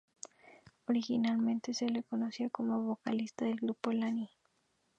[0.87, 4.31] Originalmente se la conoció como vocalista del grupo Lani.